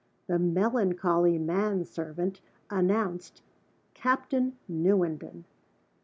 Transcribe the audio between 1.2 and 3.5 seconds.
man servant announced